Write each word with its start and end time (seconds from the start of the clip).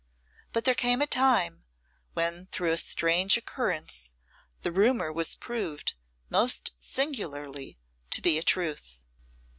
But 0.51 0.63
there 0.63 0.73
came 0.73 0.99
a 0.99 1.05
time 1.05 1.63
when 2.13 2.47
through 2.47 2.71
a 2.71 2.77
strange 2.77 3.37
occurrence 3.37 4.13
the 4.63 4.71
rumour 4.71 5.13
was 5.13 5.35
proved, 5.35 5.93
most 6.27 6.71
singularly, 6.79 7.77
to 8.09 8.19
be 8.19 8.39
a 8.39 8.41
truth. 8.41 9.05